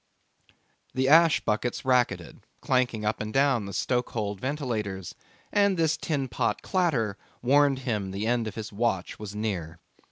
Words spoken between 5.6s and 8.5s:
this tin pot clatter warned him the end